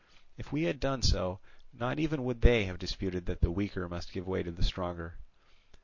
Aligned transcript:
If 0.35 0.51
we 0.51 0.63
had 0.63 0.79
done 0.79 1.03
so, 1.03 1.37
not 1.71 1.99
even 1.99 2.23
would 2.23 2.41
they 2.41 2.63
have 2.65 2.79
disputed 2.79 3.27
that 3.27 3.41
the 3.41 3.51
weaker 3.51 3.87
must 3.87 4.11
give 4.11 4.25
way 4.27 4.41
to 4.41 4.51
the 4.51 4.63
stronger. 4.63 5.19